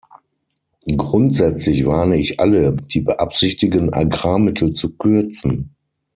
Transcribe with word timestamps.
Grundsätzlich 0.97 1.85
warne 1.85 2.17
ich 2.17 2.39
alle, 2.39 2.75
die 2.75 3.01
beabsichtigen, 3.01 3.93
Agrarmittel 3.93 4.73
zu 4.73 4.95
kürzen. 4.97 5.75